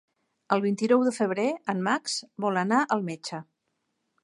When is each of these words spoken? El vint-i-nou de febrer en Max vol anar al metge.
El 0.55 0.63
vint-i-nou 0.63 1.03
de 1.07 1.13
febrer 1.17 1.45
en 1.75 1.85
Max 1.89 2.17
vol 2.47 2.59
anar 2.65 2.83
al 2.97 3.07
metge. 3.13 3.45